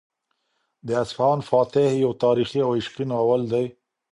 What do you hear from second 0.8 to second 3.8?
د اصفهان فاتح یو تاریخي او عشقي ناول دی.